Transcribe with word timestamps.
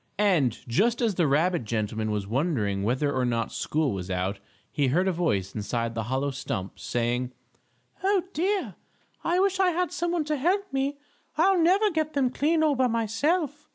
And 0.17 0.57
just 0.67 0.99
as 0.99 1.13
the 1.13 1.27
rabbit 1.27 1.63
gentleman 1.63 2.09
was 2.09 2.25
wondering 2.25 2.81
whether 2.81 3.13
or 3.13 3.23
not 3.23 3.51
school 3.51 3.91
was 3.93 4.09
out, 4.09 4.39
he 4.71 4.87
heard 4.87 5.07
a 5.07 5.11
voice 5.11 5.53
inside 5.53 5.93
the 5.93 6.05
hollow 6.09 6.31
stump, 6.31 6.79
saying: 6.79 7.33
"Oh, 8.03 8.23
dear! 8.33 8.73
I 9.23 9.39
wish 9.39 9.59
I 9.59 9.69
had 9.69 9.91
some 9.91 10.09
one 10.11 10.25
to 10.25 10.37
help 10.37 10.73
me. 10.73 10.97
I'll 11.37 11.59
never 11.61 11.91
get 11.91 12.13
them 12.13 12.31
clean 12.31 12.63
all 12.63 12.73
by 12.73 12.87
myself. 12.87 13.69